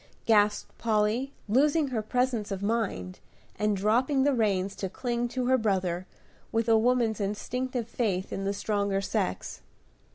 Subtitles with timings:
[0.25, 3.19] gasped Polly, losing her presence of mind,
[3.59, 6.07] and dropping the reins to cling to her brother,
[6.51, 9.61] with a woman's instinctive faith in the stronger sex.